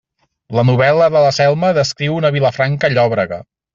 La 0.59 0.63
novel·la 0.69 1.09
de 1.15 1.21
la 1.25 1.33
Selma 1.39 1.71
descriu 1.79 2.17
una 2.23 2.33
Vilafranca 2.39 2.93
llòbrega. 2.97 3.41